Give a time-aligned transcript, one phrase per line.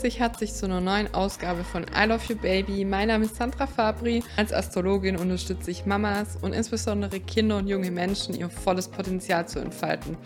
[0.00, 2.86] begrüße dich herzlich zu einer neuen Ausgabe von I Love You Baby.
[2.86, 4.22] Mein Name ist Sandra Fabri.
[4.36, 9.58] Als Astrologin unterstütze ich Mamas und insbesondere Kinder und junge Menschen, ihr volles Potenzial zu
[9.58, 10.16] entfalten.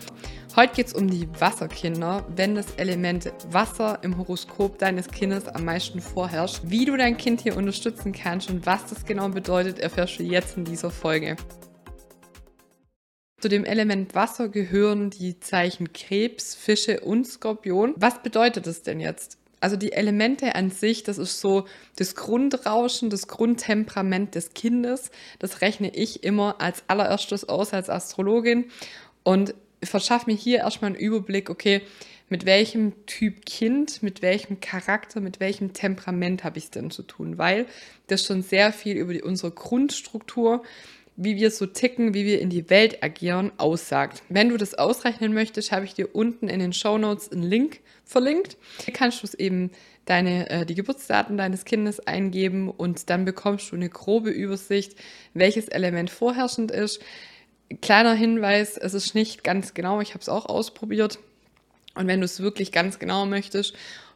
[0.55, 5.65] Heute geht es um die Wasserkinder, wenn das Element Wasser im Horoskop deines Kindes am
[5.65, 6.61] meisten vorherrscht.
[6.63, 10.55] Wie du dein Kind hier unterstützen kannst und was das genau bedeutet, erfährst du jetzt
[10.55, 11.35] in dieser Folge.
[13.41, 17.93] Zu dem Element Wasser gehören die Zeichen Krebs, Fische und Skorpion.
[17.97, 19.37] Was bedeutet das denn jetzt?
[19.65, 21.65] Also die Elemente an sich, das ist so
[21.95, 25.09] das Grundrauschen, das Grundtemperament des Kindes.
[25.39, 28.65] Das rechne ich immer als allererstes aus als Astrologin
[29.23, 31.81] und verschaffe mir hier erstmal einen Überblick, okay,
[32.29, 37.01] mit welchem Typ Kind, mit welchem Charakter, mit welchem Temperament habe ich es denn zu
[37.01, 37.65] tun, weil
[38.05, 40.61] das schon sehr viel über die, unsere Grundstruktur
[41.17, 44.23] wie wir so ticken, wie wir in die Welt agieren, aussagt.
[44.29, 47.79] Wenn du das ausrechnen möchtest, habe ich dir unten in den Show Notes einen Link
[48.03, 48.57] verlinkt.
[48.83, 49.71] Hier kannst du es eben
[50.05, 54.95] deine, äh, die Geburtsdaten deines Kindes eingeben und dann bekommst du eine grobe Übersicht,
[55.33, 57.01] welches Element vorherrschend ist.
[57.81, 61.19] Kleiner Hinweis, es ist nicht ganz genau, ich habe es auch ausprobiert.
[61.95, 63.73] Und wenn du es wirklich ganz genau möchtest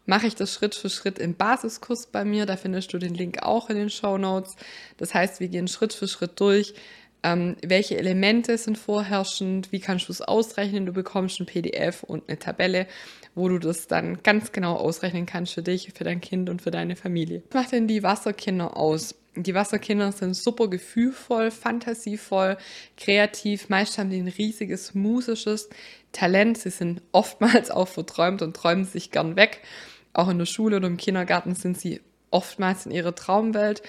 [0.09, 2.47] mache ich das Schritt für Schritt im Basiskurs bei mir.
[2.47, 4.55] Da findest du den Link auch in den Show Notes.
[4.97, 6.73] Das heißt, wir gehen Schritt für Schritt durch.
[7.21, 9.71] Ähm, welche Elemente sind vorherrschend?
[9.71, 10.87] Wie kannst du es ausrechnen?
[10.87, 12.87] Du bekommst ein PDF und eine Tabelle,
[13.35, 16.71] wo du das dann ganz genau ausrechnen kannst für dich, für dein Kind und für
[16.71, 17.43] deine Familie.
[17.51, 19.15] Was macht denn die Wasserkinder aus?
[19.35, 22.57] Die Wasserkinder sind super gefühlvoll, fantasievoll,
[22.97, 23.69] kreativ.
[23.69, 25.69] Meist haben die ein riesiges musisches
[26.13, 26.57] Talent.
[26.57, 29.61] Sie sind oftmals auch verträumt und träumen sich gern weg.
[30.19, 33.81] Auch in der Schule oder im Kindergarten sind sie oftmals in ihrer Traumwelt,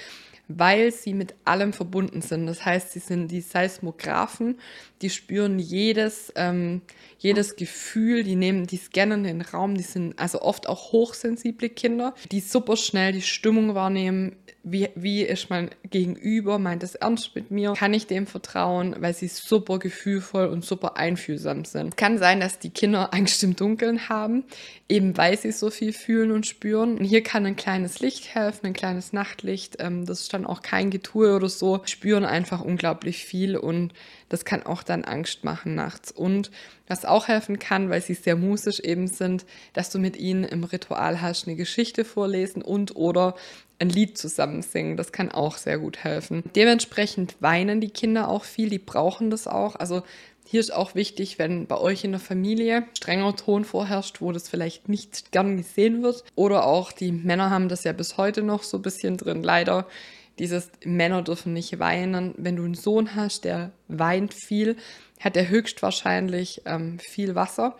[0.47, 2.47] weil sie mit allem verbunden sind.
[2.47, 4.57] Das heißt, sie sind die Seismographen,
[5.03, 6.83] die spüren jedes, ähm,
[7.19, 12.15] jedes Gefühl, die nehmen, die scannen den Raum, die sind also oft auch hochsensible Kinder,
[12.31, 17.51] die super schnell die Stimmung wahrnehmen, wie, wie ist mein Gegenüber, meint es ernst mit
[17.51, 21.97] mir, kann ich dem vertrauen, weil sie super gefühlvoll und super einfühlsam sind.
[21.97, 24.45] Kann sein, dass die Kinder Angst im Dunkeln haben,
[24.89, 26.99] eben weil sie so viel fühlen und spüren.
[26.99, 30.61] Und hier kann ein kleines Licht helfen, ein kleines Nachtlicht, ähm, das ist dann auch
[30.61, 33.95] kein Getue oder so, spüren einfach unglaublich viel und
[34.29, 36.13] das kann auch dann Angst machen nachts.
[36.13, 36.51] Und
[36.87, 40.65] was auch helfen kann, weil sie sehr musisch eben sind, dass du mit ihnen im
[40.65, 43.37] Ritual hast, eine Geschichte vorlesen und oder
[43.81, 44.97] ein Lied zusammen singen.
[44.97, 46.45] Das kann auch sehr gut helfen.
[46.55, 49.77] Dementsprechend weinen die Kinder auch viel, die brauchen das auch.
[49.77, 50.03] Also
[50.45, 54.49] hier ist auch wichtig, wenn bei euch in der Familie strenger Ton vorherrscht, wo das
[54.49, 56.25] vielleicht nicht gern gesehen wird.
[56.35, 59.87] Oder auch die Männer haben das ja bis heute noch so ein bisschen drin, leider
[60.41, 62.35] dieses Männer dürfen nicht weinen.
[62.39, 64.77] Wenn du einen Sohn hast, der weint viel,
[65.21, 67.77] hat er höchstwahrscheinlich ähm, viel Wasser.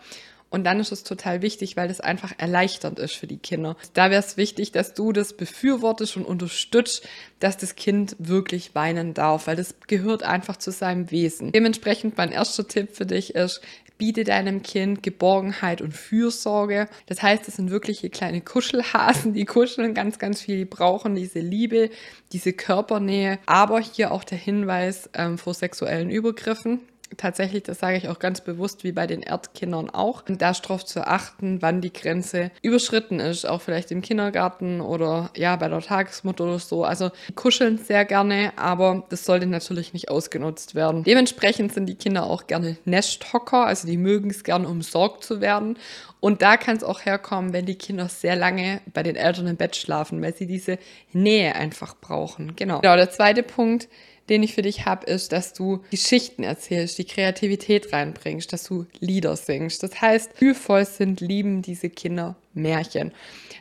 [0.51, 3.77] Und dann ist es total wichtig, weil das einfach erleichternd ist für die Kinder.
[3.93, 7.07] Da wäre es wichtig, dass du das befürwortest und unterstützt,
[7.39, 11.53] dass das Kind wirklich weinen darf, weil das gehört einfach zu seinem Wesen.
[11.53, 13.61] Dementsprechend mein erster Tipp für dich ist,
[13.97, 16.89] biete deinem Kind Geborgenheit und Fürsorge.
[17.05, 21.39] Das heißt, es sind wirkliche kleine Kuschelhasen, die kuscheln ganz, ganz viel, die brauchen diese
[21.39, 21.91] Liebe,
[22.33, 26.81] diese Körpernähe, aber hier auch der Hinweis ähm, vor sexuellen Übergriffen
[27.17, 31.61] tatsächlich, das sage ich auch ganz bewusst, wie bei den Erdkindern auch, darauf zu achten,
[31.61, 36.59] wann die Grenze überschritten ist, auch vielleicht im Kindergarten oder ja, bei der Tagesmutter oder
[36.59, 36.83] so.
[36.83, 41.03] Also die kuscheln sehr gerne, aber das sollte natürlich nicht ausgenutzt werden.
[41.03, 45.77] Dementsprechend sind die Kinder auch gerne Nesthocker, also die mögen es gerne umsorgt zu werden.
[46.21, 49.57] Und da kann es auch herkommen, wenn die Kinder sehr lange bei den Eltern im
[49.57, 50.77] Bett schlafen, weil sie diese
[51.11, 52.55] Nähe einfach brauchen.
[52.55, 52.79] Genau.
[52.79, 53.89] Genau, der zweite Punkt
[54.31, 58.85] den ich für dich habe, ist, dass du Geschichten erzählst, die Kreativität reinbringst, dass du
[59.01, 59.83] Lieder singst.
[59.83, 63.11] Das heißt, gefühlvoll sind, lieben diese Kinder Märchen.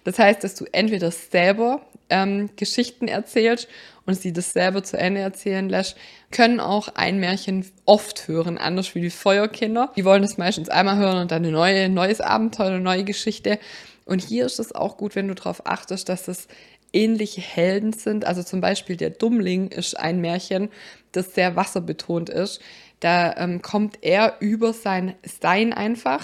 [0.05, 3.69] Das heißt, dass du entweder selber ähm, Geschichten erzählst
[4.07, 5.97] und sie das selber zu Ende erzählen lässt,
[6.31, 9.93] können auch ein Märchen oft hören, anders wie die Feuerkinder.
[9.97, 13.59] Die wollen das meistens einmal hören und dann ein neue, neues Abenteuer, eine neue Geschichte.
[14.05, 16.49] Und hier ist es auch gut, wenn du darauf achtest, dass das
[16.93, 18.25] ähnliche Helden sind.
[18.25, 20.71] Also zum Beispiel der Dummling ist ein Märchen,
[21.13, 22.61] das sehr wasserbetont ist.
[23.01, 26.23] Da ähm, kommt er über sein Sein einfach,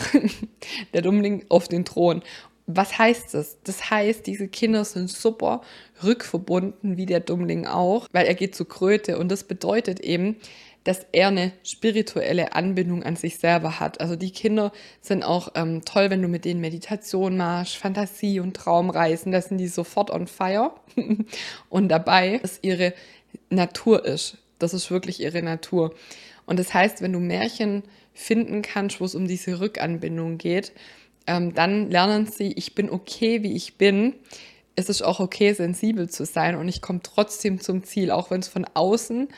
[0.94, 2.22] der Dummling, auf den Thron.
[2.66, 3.58] Was heißt das?
[3.62, 5.60] Das heißt, diese Kinder sind super
[6.02, 10.36] rückverbunden, wie der Dummling auch, weil er geht zu Kröte und das bedeutet eben,
[10.86, 14.00] dass er eine spirituelle Anbindung an sich selber hat.
[14.00, 18.56] Also die Kinder sind auch ähm, toll, wenn du mit denen Meditation machst, Fantasie und
[18.56, 20.72] Traumreisen, da sind die sofort on fire.
[21.70, 22.94] und dabei, dass ihre
[23.50, 24.38] Natur ist.
[24.60, 25.92] Das ist wirklich ihre Natur.
[26.46, 27.82] Und das heißt, wenn du Märchen
[28.14, 30.72] finden kannst, wo es um diese Rückanbindung geht,
[31.26, 34.14] ähm, dann lernen sie, ich bin okay, wie ich bin.
[34.74, 38.40] Es ist auch okay, sensibel zu sein und ich komme trotzdem zum Ziel, auch wenn
[38.40, 39.28] es von außen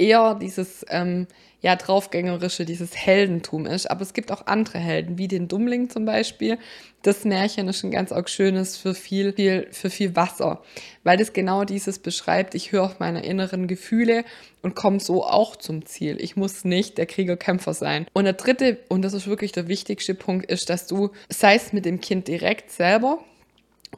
[0.00, 1.26] eher dieses ähm,
[1.62, 3.90] ja, draufgängerische, dieses Heldentum ist.
[3.90, 6.58] Aber es gibt auch andere Helden, wie den Dummling zum Beispiel.
[7.02, 10.62] Das Märchen ist ein ganz auch schönes für viel, viel, für viel Wasser,
[11.04, 12.54] weil das genau dieses beschreibt.
[12.54, 14.24] Ich höre auf meine inneren Gefühle
[14.62, 16.16] und komme so auch zum Ziel.
[16.20, 18.06] Ich muss nicht der Kriegerkämpfer sein.
[18.12, 21.72] Und der dritte, und das ist wirklich der wichtigste Punkt, ist, dass du, sei es
[21.72, 23.18] mit dem Kind direkt selber,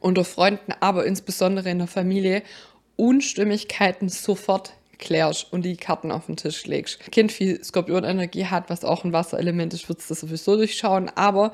[0.01, 2.41] unter Freunden, aber insbesondere in der Familie,
[2.95, 4.73] Unstimmigkeiten sofort
[5.03, 6.99] klärst und die Karten auf den Tisch legst.
[7.11, 11.11] Kind viel Skorpionenergie hat, was auch ein Wasserelement ist, wird es das sowieso durchschauen.
[11.13, 11.51] Aber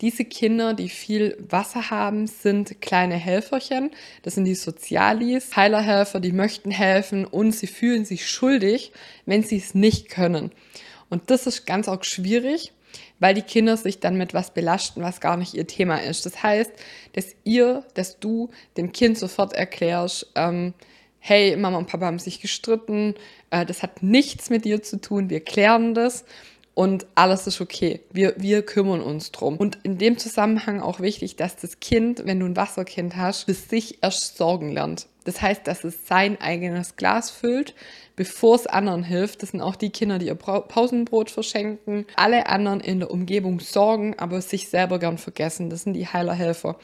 [0.00, 3.90] diese Kinder, die viel Wasser haben, sind kleine Helferchen.
[4.22, 8.92] Das sind die Sozialis, Heilerhelfer, die möchten helfen und sie fühlen sich schuldig,
[9.26, 10.52] wenn sie es nicht können.
[11.10, 12.72] Und das ist ganz auch schwierig,
[13.18, 16.24] weil die Kinder sich dann mit was belasten, was gar nicht ihr Thema ist.
[16.24, 16.70] Das heißt,
[17.14, 20.72] dass ihr, dass du dem Kind sofort erklärst, ähm,
[21.24, 23.14] hey, Mama und Papa haben sich gestritten,
[23.50, 26.24] äh, das hat nichts mit dir zu tun, wir klären das
[26.74, 28.00] und alles ist okay.
[28.10, 29.56] Wir, wir kümmern uns drum.
[29.56, 33.54] Und in dem Zusammenhang auch wichtig, dass das Kind, wenn du ein Wasserkind hast, für
[33.54, 35.06] sich erst sorgen lernt.
[35.24, 37.74] Das heißt, dass es sein eigenes Glas füllt,
[38.16, 39.42] bevor es anderen hilft.
[39.42, 44.18] Das sind auch die Kinder, die ihr Pausenbrot verschenken, alle anderen in der Umgebung sorgen,
[44.18, 45.70] aber sich selber gern vergessen.
[45.70, 46.78] Das sind die Heilerhelfer.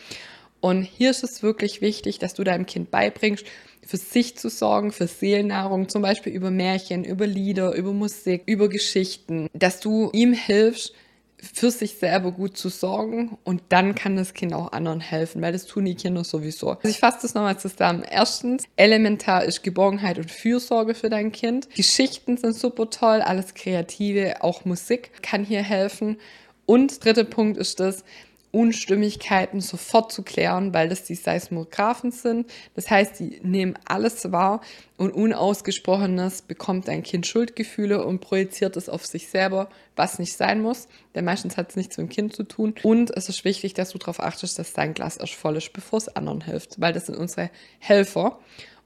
[0.60, 3.44] Und hier ist es wirklich wichtig, dass du deinem Kind beibringst,
[3.88, 8.68] für sich zu sorgen, für Seelennahrung, zum Beispiel über Märchen, über Lieder, über Musik, über
[8.68, 10.92] Geschichten, dass du ihm hilfst,
[11.38, 15.52] für sich selber gut zu sorgen und dann kann das Kind auch anderen helfen, weil
[15.52, 16.72] das tun die Kinder sowieso.
[16.72, 18.02] Also ich fasse das nochmal zusammen.
[18.10, 21.74] Erstens, elementar ist Geborgenheit und Fürsorge für dein Kind.
[21.74, 26.18] Geschichten sind super toll, alles Kreative, auch Musik kann hier helfen.
[26.66, 28.04] Und dritter Punkt ist das,
[28.50, 32.50] Unstimmigkeiten sofort zu klären, weil das die Seismographen sind.
[32.74, 34.62] Das heißt, die nehmen alles wahr
[34.96, 40.62] und Unausgesprochenes bekommt ein Kind Schuldgefühle und projiziert es auf sich selber, was nicht sein
[40.62, 40.88] muss.
[41.14, 42.74] Denn meistens hat es nichts mit dem Kind zu tun.
[42.82, 45.98] Und es ist wichtig, dass du darauf achtest, dass dein Glas erst voll ist, bevor
[45.98, 48.38] es anderen hilft, weil das sind unsere Helfer.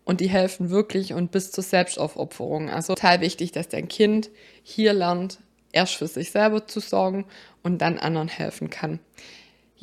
[0.04, 2.68] Und die helfen wirklich und bis zur Selbstaufopferung.
[2.68, 4.30] Also total wichtig, dass dein Kind
[4.64, 5.38] hier lernt,
[5.70, 7.24] erst für sich selber zu sorgen
[7.62, 8.98] und dann anderen helfen kann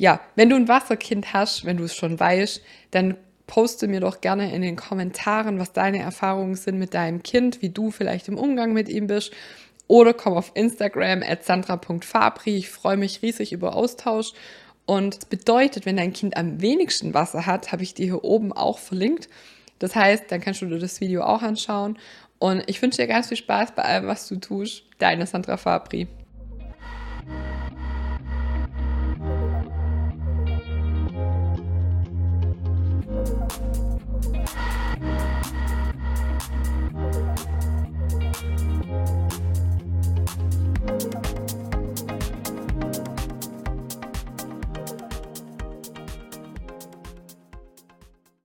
[0.00, 4.22] ja, wenn du ein Wasserkind hast, wenn du es schon weißt, dann poste mir doch
[4.22, 8.38] gerne in den Kommentaren, was deine Erfahrungen sind mit deinem Kind, wie du vielleicht im
[8.38, 9.30] Umgang mit ihm bist.
[9.88, 12.56] Oder komm auf Instagram at sandra.fabri.
[12.56, 14.32] Ich freue mich riesig über Austausch.
[14.86, 18.54] Und das bedeutet, wenn dein Kind am wenigsten Wasser hat, habe ich dir hier oben
[18.54, 19.28] auch verlinkt.
[19.80, 21.98] Das heißt, dann kannst du dir das Video auch anschauen.
[22.38, 24.84] Und ich wünsche dir ganz viel Spaß bei allem, was du tust.
[24.98, 26.08] Deine Sandra Fabri.